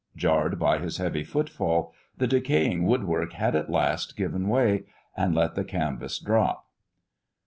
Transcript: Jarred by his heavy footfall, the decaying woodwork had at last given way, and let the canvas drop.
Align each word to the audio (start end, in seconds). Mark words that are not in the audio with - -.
Jarred 0.15 0.57
by 0.57 0.79
his 0.79 0.97
heavy 0.97 1.23
footfall, 1.23 1.93
the 2.17 2.25
decaying 2.25 2.87
woodwork 2.87 3.33
had 3.33 3.53
at 3.55 3.69
last 3.69 4.17
given 4.17 4.47
way, 4.47 4.85
and 5.15 5.35
let 5.35 5.53
the 5.53 5.63
canvas 5.63 6.17
drop. 6.17 6.65